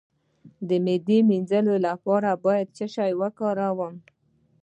د 0.67 0.69
معدې 0.85 1.17
د 1.23 1.25
مینځلو 1.29 1.75
لپاره 1.87 2.29
باید 2.45 2.67
څه 2.77 2.85
شی 2.95 3.11
وکاروم؟ 3.21 3.95